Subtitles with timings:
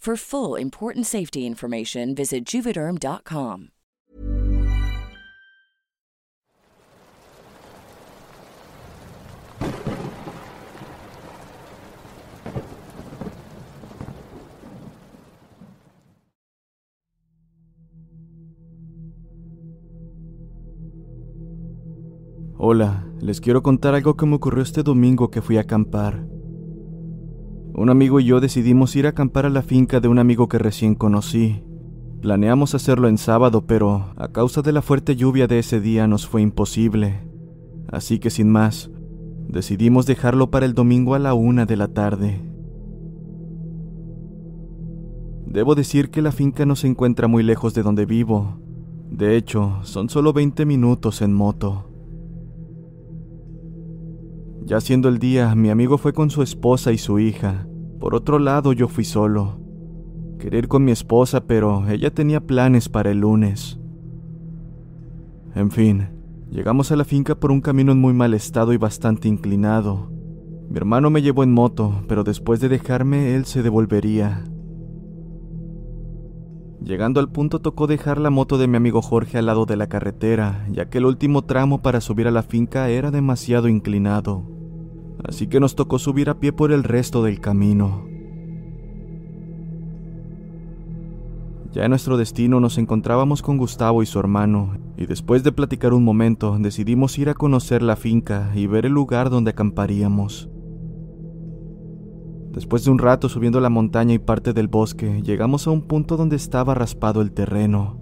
[0.00, 3.68] For full important safety information, visit juvederm.com.
[22.56, 26.29] Hola, les quiero contar algo que me ocurrió este domingo que fui a acampar.
[27.80, 30.58] Un amigo y yo decidimos ir a acampar a la finca de un amigo que
[30.58, 31.62] recién conocí.
[32.20, 36.26] Planeamos hacerlo en sábado, pero a causa de la fuerte lluvia de ese día nos
[36.26, 37.22] fue imposible.
[37.90, 38.90] Así que sin más,
[39.48, 42.42] decidimos dejarlo para el domingo a la una de la tarde.
[45.46, 48.58] Debo decir que la finca no se encuentra muy lejos de donde vivo.
[49.10, 51.86] De hecho, son solo 20 minutos en moto.
[54.66, 57.66] Ya siendo el día, mi amigo fue con su esposa y su hija.
[58.00, 59.60] Por otro lado, yo fui solo.
[60.38, 63.78] Quería ir con mi esposa, pero ella tenía planes para el lunes.
[65.54, 66.08] En fin,
[66.50, 70.10] llegamos a la finca por un camino en muy mal estado y bastante inclinado.
[70.70, 74.44] Mi hermano me llevó en moto, pero después de dejarme, él se devolvería.
[76.82, 79.88] Llegando al punto tocó dejar la moto de mi amigo Jorge al lado de la
[79.88, 84.59] carretera, ya que el último tramo para subir a la finca era demasiado inclinado.
[85.24, 88.04] Así que nos tocó subir a pie por el resto del camino.
[91.72, 95.92] Ya en nuestro destino nos encontrábamos con Gustavo y su hermano, y después de platicar
[95.92, 100.48] un momento decidimos ir a conocer la finca y ver el lugar donde acamparíamos.
[102.50, 106.16] Después de un rato subiendo la montaña y parte del bosque, llegamos a un punto
[106.16, 108.00] donde estaba raspado el terreno.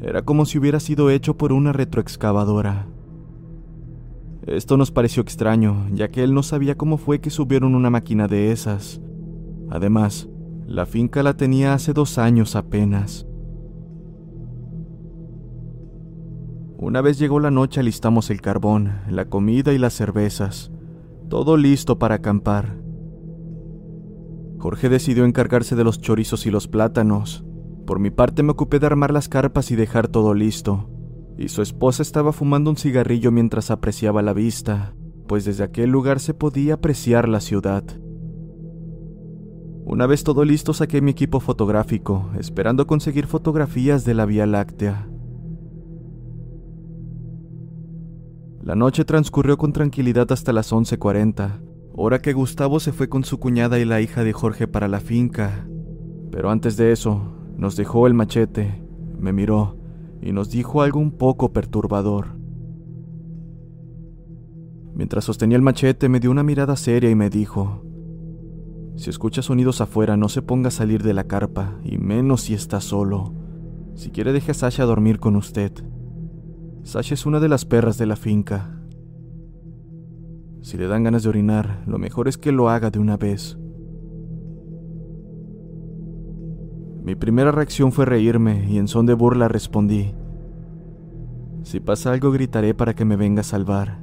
[0.00, 2.91] Era como si hubiera sido hecho por una retroexcavadora.
[4.46, 8.26] Esto nos pareció extraño, ya que él no sabía cómo fue que subieron una máquina
[8.26, 9.00] de esas.
[9.70, 10.28] Además,
[10.66, 13.26] la finca la tenía hace dos años apenas.
[16.76, 20.72] Una vez llegó la noche alistamos el carbón, la comida y las cervezas.
[21.28, 22.76] Todo listo para acampar.
[24.58, 27.44] Jorge decidió encargarse de los chorizos y los plátanos.
[27.86, 30.88] Por mi parte me ocupé de armar las carpas y dejar todo listo.
[31.38, 34.94] Y su esposa estaba fumando un cigarrillo mientras apreciaba la vista,
[35.26, 37.84] pues desde aquel lugar se podía apreciar la ciudad.
[39.84, 45.08] Una vez todo listo saqué mi equipo fotográfico, esperando conseguir fotografías de la Vía Láctea.
[48.62, 51.62] La noche transcurrió con tranquilidad hasta las 11.40,
[51.94, 55.00] hora que Gustavo se fue con su cuñada y la hija de Jorge para la
[55.00, 55.66] finca.
[56.30, 58.82] Pero antes de eso, nos dejó el machete,
[59.18, 59.81] me miró
[60.22, 62.36] y nos dijo algo un poco perturbador.
[64.94, 67.82] Mientras sostenía el machete me dio una mirada seria y me dijo,
[68.96, 72.54] si escucha sonidos afuera no se ponga a salir de la carpa, y menos si
[72.54, 73.34] está solo.
[73.94, 75.72] Si quiere deje a Sasha dormir con usted.
[76.82, 78.78] Sasha es una de las perras de la finca.
[80.60, 83.58] Si le dan ganas de orinar, lo mejor es que lo haga de una vez.
[87.04, 90.14] Mi primera reacción fue reírme y en son de burla respondí,
[91.64, 93.98] si pasa algo gritaré para que me venga a salvar.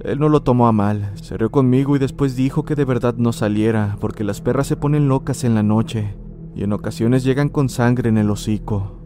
[0.00, 3.14] Él no lo tomó a mal, se rió conmigo y después dijo que de verdad
[3.16, 6.16] no saliera, porque las perras se ponen locas en la noche
[6.54, 8.98] y en ocasiones llegan con sangre en el hocico.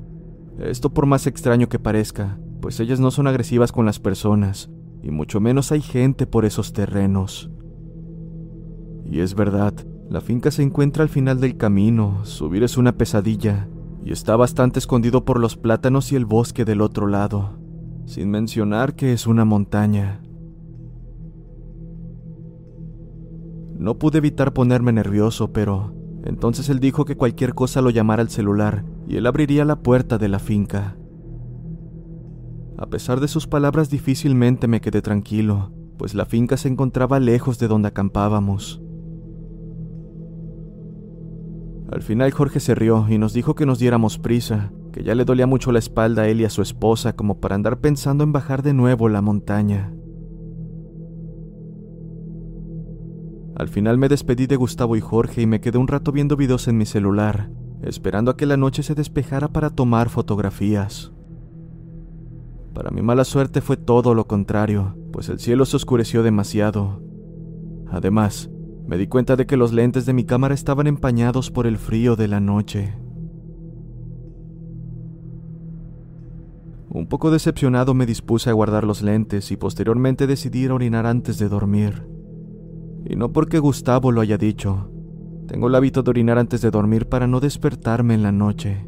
[0.59, 4.71] Esto por más extraño que parezca, pues ellas no son agresivas con las personas,
[5.03, 7.51] y mucho menos hay gente por esos terrenos.
[9.05, 9.75] Y es verdad,
[10.09, 13.69] la finca se encuentra al final del camino, subir es una pesadilla,
[14.05, 17.59] y está bastante escondido por los plátanos y el bosque del otro lado,
[18.05, 20.21] sin mencionar que es una montaña.
[23.77, 25.93] No pude evitar ponerme nervioso, pero
[26.25, 30.19] entonces él dijo que cualquier cosa lo llamara al celular y él abriría la puerta
[30.19, 30.97] de la finca.
[32.79, 37.59] A pesar de sus palabras difícilmente me quedé tranquilo, pues la finca se encontraba lejos
[37.59, 38.83] de donde acampábamos.
[41.91, 45.25] Al final Jorge se rió y nos dijo que nos diéramos prisa, que ya le
[45.25, 48.33] dolía mucho la espalda a él y a su esposa como para andar pensando en
[48.33, 49.93] bajar de nuevo la montaña.
[53.57, 56.69] Al final me despedí de Gustavo y Jorge y me quedé un rato viendo videos
[56.69, 57.51] en mi celular,
[57.83, 61.13] esperando a que la noche se despejara para tomar fotografías.
[62.75, 67.01] Para mi mala suerte fue todo lo contrario, pues el cielo se oscureció demasiado.
[67.91, 68.51] Además,
[68.87, 72.15] me di cuenta de que los lentes de mi cámara estaban empañados por el frío
[72.15, 72.95] de la noche.
[76.89, 81.49] Un poco decepcionado me dispuse a guardar los lentes y posteriormente decidí orinar antes de
[81.49, 82.07] dormir.
[83.05, 84.91] Y no porque Gustavo lo haya dicho.
[85.47, 88.87] Tengo el hábito de orinar antes de dormir para no despertarme en la noche.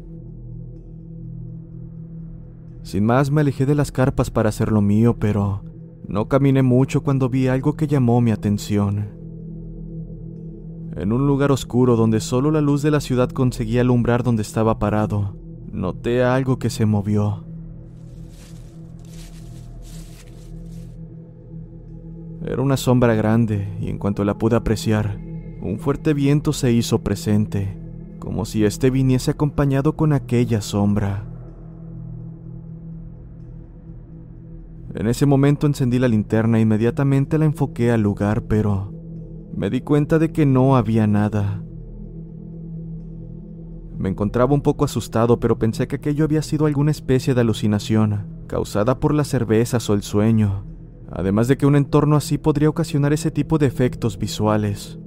[2.83, 5.63] Sin más me alejé de las carpas para hacer lo mío, pero
[6.07, 9.18] no caminé mucho cuando vi algo que llamó mi atención.
[10.95, 14.79] En un lugar oscuro donde solo la luz de la ciudad conseguía alumbrar donde estaba
[14.79, 15.35] parado,
[15.71, 17.43] noté algo que se movió.
[22.43, 25.19] Era una sombra grande y en cuanto la pude apreciar,
[25.61, 27.77] un fuerte viento se hizo presente,
[28.17, 31.25] como si éste viniese acompañado con aquella sombra.
[34.95, 38.98] En ese momento encendí la linterna e inmediatamente la enfoqué al lugar, pero
[39.59, 41.61] me di cuenta de que no había nada.
[43.97, 48.45] Me encontraba un poco asustado, pero pensé que aquello había sido alguna especie de alucinación,
[48.47, 50.65] causada por las cervezas o el sueño,
[51.11, 54.97] además de que un entorno así podría ocasionar ese tipo de efectos visuales.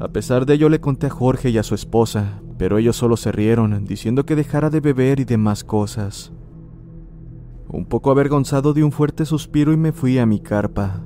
[0.00, 3.16] A pesar de ello le conté a Jorge y a su esposa, pero ellos solo
[3.16, 6.32] se rieron, diciendo que dejara de beber y demás cosas.
[7.68, 11.04] Un poco avergonzado di un fuerte suspiro y me fui a mi carpa.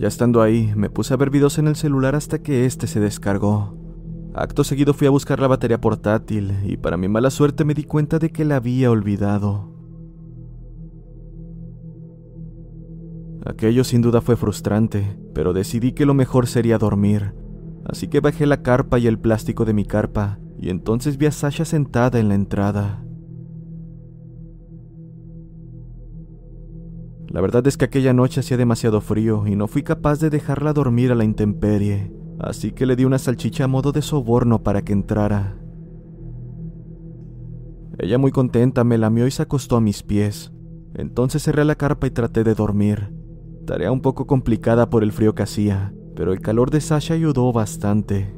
[0.00, 3.00] Ya estando ahí, me puse a ver videos en el celular hasta que este se
[3.00, 3.76] descargó.
[4.32, 7.84] Acto seguido fui a buscar la batería portátil y para mi mala suerte me di
[7.84, 9.74] cuenta de que la había olvidado.
[13.44, 17.34] Aquello sin duda fue frustrante, pero decidí que lo mejor sería dormir,
[17.84, 21.30] así que bajé la carpa y el plástico de mi carpa, y entonces vi a
[21.30, 23.04] Sasha sentada en la entrada.
[27.30, 30.72] La verdad es que aquella noche hacía demasiado frío y no fui capaz de dejarla
[30.72, 34.82] dormir a la intemperie, así que le di una salchicha a modo de soborno para
[34.82, 35.56] que entrara.
[37.98, 40.52] Ella muy contenta me lamió y se acostó a mis pies.
[40.94, 43.12] Entonces cerré la carpa y traté de dormir,
[43.70, 47.52] Tarea un poco complicada por el frío que hacía, pero el calor de Sasha ayudó
[47.52, 48.34] bastante.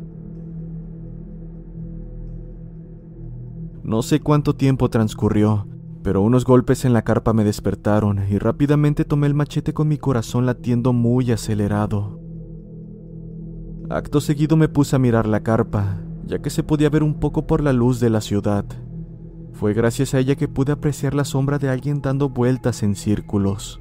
[3.82, 5.66] No sé cuánto tiempo transcurrió,
[6.02, 9.99] pero unos golpes en la carpa me despertaron y rápidamente tomé el machete con mi
[9.99, 12.21] corazón latiendo muy acelerado.
[13.88, 17.47] Acto seguido me puse a mirar la carpa, ya que se podía ver un poco
[17.47, 18.64] por la luz de la ciudad.
[19.52, 23.80] Fue gracias a ella que pude apreciar la sombra de alguien dando vueltas en círculos.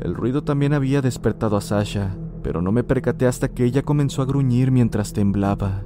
[0.00, 4.22] El ruido también había despertado a Sasha, pero no me percaté hasta que ella comenzó
[4.22, 5.84] a gruñir mientras temblaba.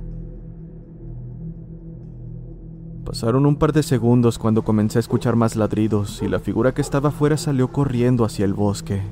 [3.04, 6.80] Pasaron un par de segundos cuando comencé a escuchar más ladridos y la figura que
[6.80, 9.02] estaba afuera salió corriendo hacia el bosque.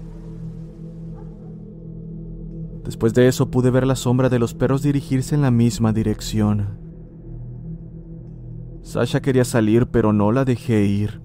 [2.85, 6.79] Después de eso pude ver la sombra de los perros dirigirse en la misma dirección.
[8.83, 11.21] Sasha quería salir, pero no la dejé ir.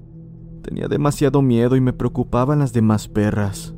[0.61, 3.73] Tenía demasiado miedo y me preocupaban las demás perras.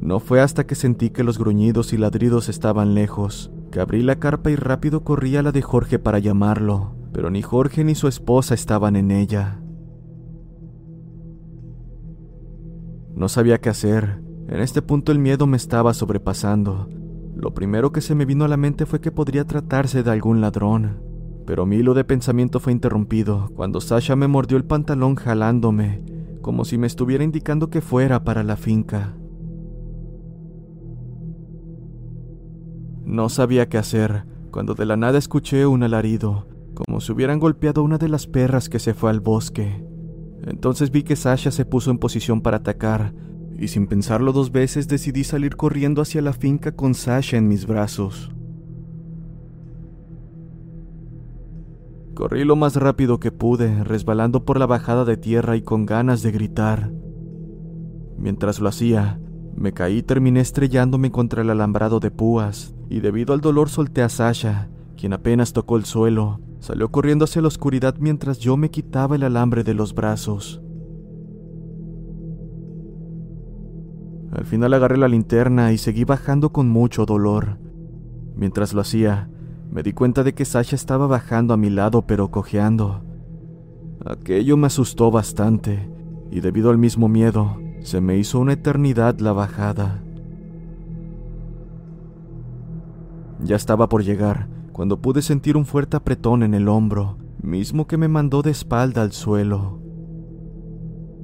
[0.00, 4.16] No fue hasta que sentí que los gruñidos y ladridos estaban lejos, que abrí la
[4.16, 8.08] carpa y rápido corrí a la de Jorge para llamarlo, pero ni Jorge ni su
[8.08, 9.60] esposa estaban en ella.
[13.14, 14.20] No sabía qué hacer.
[14.48, 16.88] En este punto el miedo me estaba sobrepasando.
[17.36, 20.40] Lo primero que se me vino a la mente fue que podría tratarse de algún
[20.40, 21.00] ladrón,
[21.46, 26.02] pero mi hilo de pensamiento fue interrumpido cuando Sasha me mordió el pantalón jalándome,
[26.42, 29.14] como si me estuviera indicando que fuera para la finca.
[33.04, 37.80] No sabía qué hacer cuando de la nada escuché un alarido, como si hubieran golpeado
[37.80, 39.84] a una de las perras que se fue al bosque.
[40.46, 43.14] Entonces vi que Sasha se puso en posición para atacar,
[43.58, 47.66] y sin pensarlo dos veces decidí salir corriendo hacia la finca con Sasha en mis
[47.66, 48.30] brazos.
[52.14, 56.22] Corrí lo más rápido que pude, resbalando por la bajada de tierra y con ganas
[56.22, 56.92] de gritar.
[58.16, 59.20] Mientras lo hacía,
[59.56, 64.02] me caí y terminé estrellándome contra el alambrado de púas, y debido al dolor solté
[64.02, 68.70] a Sasha, quien apenas tocó el suelo, salió corriendo hacia la oscuridad mientras yo me
[68.70, 70.62] quitaba el alambre de los brazos.
[74.32, 77.58] Al final agarré la linterna y seguí bajando con mucho dolor.
[78.34, 79.28] Mientras lo hacía,
[79.70, 83.04] me di cuenta de que Sasha estaba bajando a mi lado pero cojeando.
[84.02, 85.90] Aquello me asustó bastante,
[86.30, 90.02] y debido al mismo miedo, se me hizo una eternidad la bajada.
[93.42, 97.96] Ya estaba por llegar, cuando pude sentir un fuerte apretón en el hombro, mismo que
[97.96, 99.80] me mandó de espalda al suelo.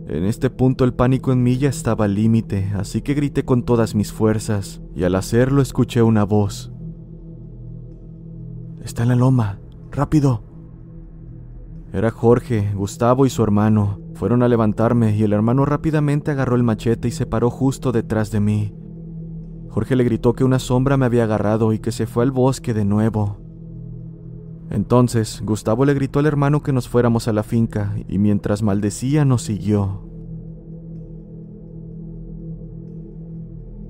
[0.07, 3.65] En este punto el pánico en mí ya estaba al límite, así que grité con
[3.65, 6.71] todas mis fuerzas, y al hacerlo escuché una voz.
[8.85, 9.59] Está en la loma.
[9.91, 10.45] Rápido.
[11.93, 13.99] Era Jorge, Gustavo y su hermano.
[14.15, 18.31] Fueron a levantarme y el hermano rápidamente agarró el machete y se paró justo detrás
[18.31, 18.73] de mí.
[19.71, 22.75] Jorge le gritó que una sombra me había agarrado y que se fue al bosque
[22.75, 23.40] de nuevo.
[24.71, 29.25] Entonces, Gustavo le gritó al hermano que nos fuéramos a la finca y mientras maldecía
[29.25, 30.09] nos siguió.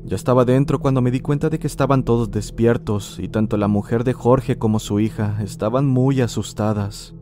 [0.05, 3.69] Ya estaba dentro cuando me di cuenta de que estaban todos despiertos y tanto la
[3.69, 7.15] mujer de Jorge como su hija estaban muy asustadas.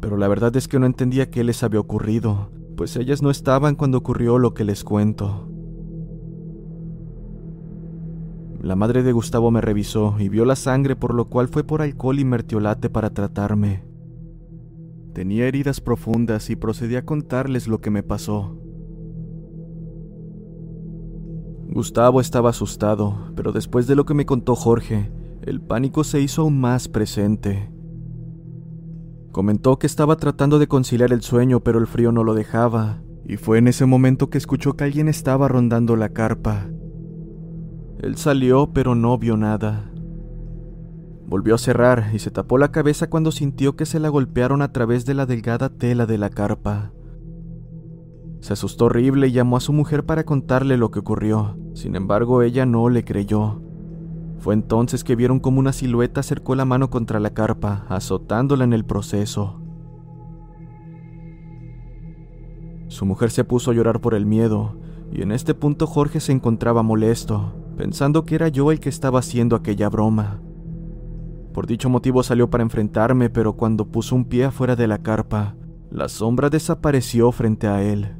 [0.00, 3.74] Pero la verdad es que no entendía qué les había ocurrido, pues ellas no estaban
[3.76, 5.48] cuando ocurrió lo que les cuento.
[8.64, 11.82] La madre de Gustavo me revisó y vio la sangre por lo cual fue por
[11.82, 13.84] alcohol y mertiolate para tratarme.
[15.12, 18.56] Tenía heridas profundas y procedí a contarles lo que me pasó.
[21.68, 26.40] Gustavo estaba asustado, pero después de lo que me contó Jorge, el pánico se hizo
[26.40, 27.70] aún más presente.
[29.30, 33.36] Comentó que estaba tratando de conciliar el sueño, pero el frío no lo dejaba, y
[33.36, 36.70] fue en ese momento que escuchó que alguien estaba rondando la carpa.
[38.04, 39.90] Él salió, pero no vio nada.
[41.26, 44.72] Volvió a cerrar y se tapó la cabeza cuando sintió que se la golpearon a
[44.72, 46.92] través de la delgada tela de la carpa.
[48.40, 51.56] Se asustó horrible y llamó a su mujer para contarle lo que ocurrió.
[51.72, 53.62] Sin embargo, ella no le creyó.
[54.38, 58.74] Fue entonces que vieron como una silueta acercó la mano contra la carpa, azotándola en
[58.74, 59.62] el proceso.
[62.88, 64.76] Su mujer se puso a llorar por el miedo,
[65.10, 69.18] y en este punto Jorge se encontraba molesto, pensando que era yo el que estaba
[69.18, 70.40] haciendo aquella broma.
[71.52, 75.54] Por dicho motivo salió para enfrentarme, pero cuando puso un pie afuera de la carpa,
[75.90, 78.16] la sombra desapareció frente a él.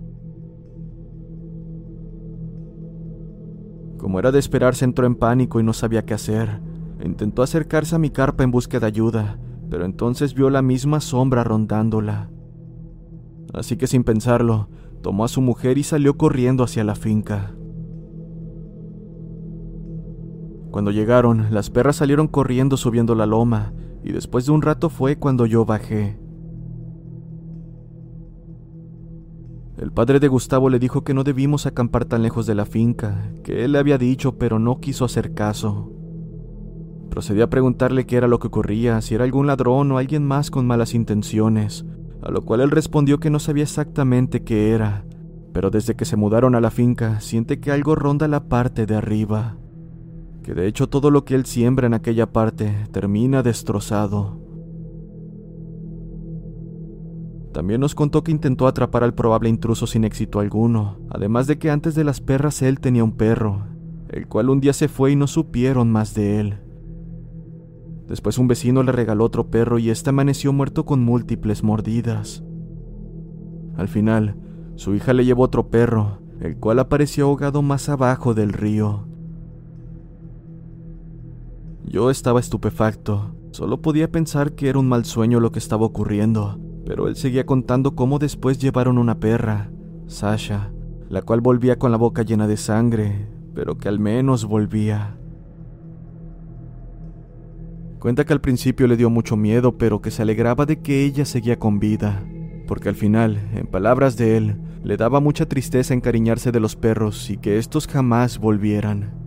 [3.99, 6.61] Como era de esperarse, entró en pánico y no sabía qué hacer.
[7.03, 9.39] Intentó acercarse a mi carpa en busca de ayuda,
[9.71, 12.31] pero entonces vio la misma sombra rondándola.
[13.53, 14.69] Así que sin pensarlo,
[15.03, 17.55] tomó a su mujer y salió corriendo hacia la finca.
[20.75, 25.15] Cuando llegaron, las perras salieron corriendo subiendo la loma, y después de un rato fue
[25.15, 26.19] cuando yo bajé.
[29.77, 33.31] El padre de Gustavo le dijo que no debimos acampar tan lejos de la finca,
[33.45, 35.93] que él le había dicho, pero no quiso hacer caso.
[37.09, 40.51] Procedí a preguntarle qué era lo que ocurría, si era algún ladrón o alguien más
[40.51, 41.87] con malas intenciones,
[42.21, 45.05] a lo cual él respondió que no sabía exactamente qué era,
[45.53, 48.97] pero desde que se mudaron a la finca siente que algo ronda la parte de
[48.97, 49.57] arriba,
[50.45, 54.39] que de hecho todo lo que él siembra en aquella parte termina destrozado.
[57.53, 61.71] También nos contó que intentó atrapar al probable intruso sin éxito alguno, además de que
[61.71, 63.65] antes de las perras él tenía un perro,
[64.11, 66.59] el cual un día se fue y no supieron más de él.
[68.07, 72.45] Después un vecino le regaló otro perro y este amaneció muerto con múltiples mordidas.
[73.79, 74.37] Al final,
[74.75, 79.14] su hija le llevó otro perro, el cual apareció ahogado más abajo del río.
[81.87, 86.59] Yo estaba estupefacto, solo podía pensar que era un mal sueño lo que estaba ocurriendo,
[86.87, 89.71] pero él seguía contando cómo después llevaron una perra,
[90.07, 90.73] Sasha,
[91.11, 95.19] la cual volvía con la boca llena de sangre, pero que al menos volvía.
[97.99, 101.27] Cuenta que al principio le dio mucho miedo, pero que se alegraba de que ella
[101.27, 102.25] seguía con vida,
[102.67, 107.31] porque al final, en palabras de él, le daba mucha tristeza encariñarse de los perros
[107.31, 109.24] y que estos jamás volvieran.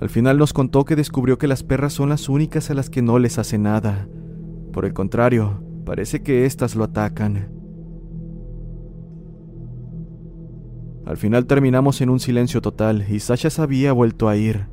[0.00, 3.00] Al final nos contó que descubrió que las perras son las únicas a las que
[3.00, 4.08] no les hace nada.
[4.72, 7.48] Por el contrario, parece que éstas lo atacan.
[11.06, 14.66] Al final terminamos en un silencio total y Sasha se había vuelto a ir.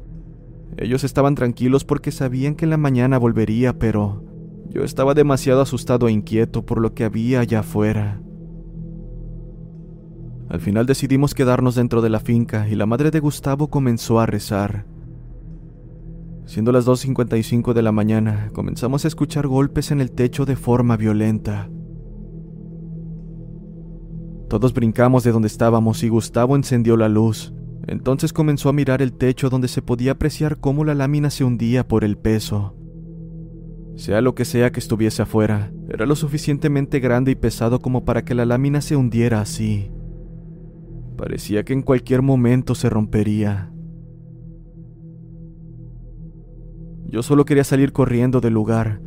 [0.78, 4.24] Ellos estaban tranquilos porque sabían que la mañana volvería, pero
[4.70, 8.20] yo estaba demasiado asustado e inquieto por lo que había allá afuera.
[10.50, 14.26] Al final decidimos quedarnos dentro de la finca y la madre de Gustavo comenzó a
[14.26, 14.86] rezar.
[16.46, 20.98] Siendo las 2.55 de la mañana, comenzamos a escuchar golpes en el techo de forma
[20.98, 21.70] violenta.
[24.50, 27.54] Todos brincamos de donde estábamos y Gustavo encendió la luz.
[27.88, 31.88] Entonces comenzó a mirar el techo donde se podía apreciar cómo la lámina se hundía
[31.88, 32.76] por el peso.
[33.96, 38.24] Sea lo que sea que estuviese afuera, era lo suficientemente grande y pesado como para
[38.24, 39.92] que la lámina se hundiera así.
[41.18, 43.73] Parecía que en cualquier momento se rompería.
[47.14, 49.00] Yo solo quería salir corriendo del lugar.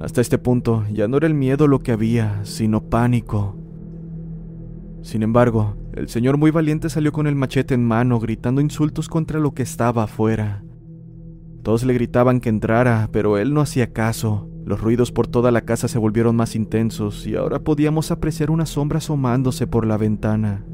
[0.00, 3.56] Hasta este punto ya no era el miedo lo que había, sino pánico.
[5.02, 9.38] Sin embargo, el señor muy valiente salió con el machete en mano, gritando insultos contra
[9.38, 10.64] lo que estaba afuera.
[11.62, 14.50] Todos le gritaban que entrara, pero él no hacía caso.
[14.64, 18.66] Los ruidos por toda la casa se volvieron más intensos y ahora podíamos apreciar una
[18.66, 20.64] sombra asomándose por la ventana.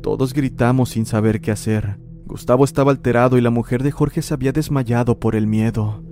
[0.00, 2.05] Todos gritamos sin saber qué hacer.
[2.26, 6.02] Gustavo estaba alterado y la mujer de Jorge se había desmayado por el miedo.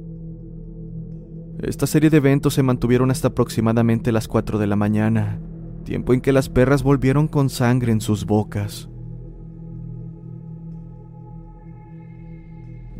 [1.61, 5.40] Esta serie de eventos se mantuvieron hasta aproximadamente las 4 de la mañana,
[5.85, 8.88] tiempo en que las perras volvieron con sangre en sus bocas.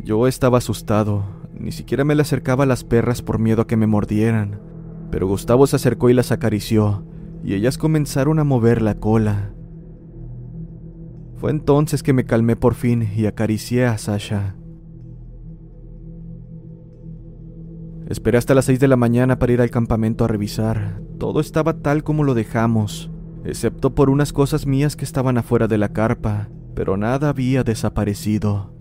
[0.03, 1.23] Yo estaba asustado,
[1.57, 4.59] ni siquiera me le acercaba a las perras por miedo a que me mordieran,
[5.09, 7.05] pero Gustavo se acercó y las acarició,
[7.43, 9.54] y ellas comenzaron a mover la cola.
[11.37, 14.55] Fue entonces que me calmé por fin y acaricié a Sasha.
[18.07, 21.01] Esperé hasta las 6 de la mañana para ir al campamento a revisar.
[21.17, 23.09] Todo estaba tal como lo dejamos,
[23.43, 28.73] excepto por unas cosas mías que estaban afuera de la carpa, pero nada había desaparecido.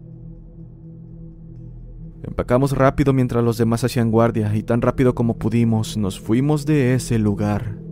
[2.22, 6.94] Empacamos rápido mientras los demás hacían guardia y tan rápido como pudimos nos fuimos de
[6.94, 7.83] ese lugar.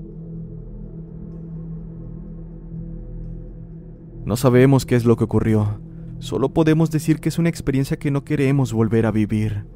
[4.24, 5.80] No sabemos qué es lo que ocurrió,
[6.18, 9.66] solo podemos decir que es una experiencia que no queremos volver a vivir.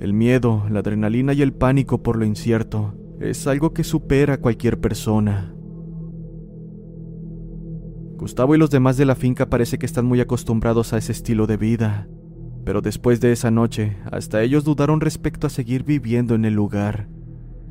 [0.00, 4.40] El miedo, la adrenalina y el pánico por lo incierto es algo que supera a
[4.40, 5.54] cualquier persona.
[8.16, 11.46] Gustavo y los demás de la finca parece que están muy acostumbrados a ese estilo
[11.46, 12.08] de vida,
[12.64, 17.08] pero después de esa noche, hasta ellos dudaron respecto a seguir viviendo en el lugar,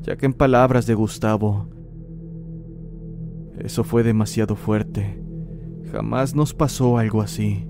[0.00, 1.68] ya que en palabras de Gustavo,
[3.58, 5.19] eso fue demasiado fuerte.
[5.90, 7.69] Jamás nos pasó algo así.